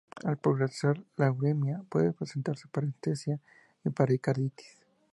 [0.25, 3.39] Al progresar la uremia, puede presentarse parestesia
[3.85, 4.79] y pericarditis.